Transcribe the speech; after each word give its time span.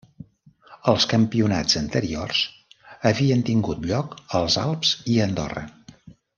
Els 0.93 1.05
campionats 1.11 1.77
anteriors 1.81 2.41
havien 3.11 3.45
tingut 3.51 3.87
lloc 3.93 4.19
als 4.41 4.57
Alps 4.67 4.99
i 5.15 5.21
a 5.23 5.31
Andorra. 5.31 5.69